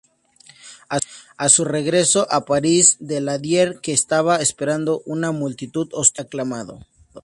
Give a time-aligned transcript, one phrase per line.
[1.37, 6.79] A su regreso a París, Daladier, que estaba esperando una multitud hostil, fue aclamado.